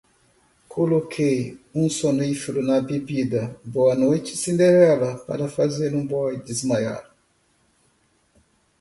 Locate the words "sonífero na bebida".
1.87-3.55